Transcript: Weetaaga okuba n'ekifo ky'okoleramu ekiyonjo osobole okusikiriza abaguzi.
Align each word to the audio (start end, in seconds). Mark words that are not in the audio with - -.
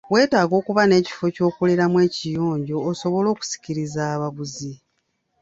Weetaaga 0.13 0.53
okuba 0.61 0.83
n'ekifo 0.87 1.25
ky'okoleramu 1.35 1.97
ekiyonjo 2.07 2.77
osobole 2.89 3.27
okusikiriza 3.33 4.01
abaguzi. 4.13 4.71